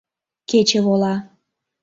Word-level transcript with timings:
Кече 0.49 0.79
вола. 0.85 1.15